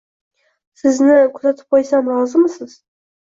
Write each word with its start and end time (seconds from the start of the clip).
Sizni 0.81 1.17
kuzatib 1.35 1.69
qo'ysam, 1.75 2.11
rozimisiz? 2.15 2.75